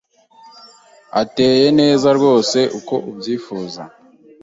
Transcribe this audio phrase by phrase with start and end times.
[1.21, 3.81] ateye neza rwose uko abyifuza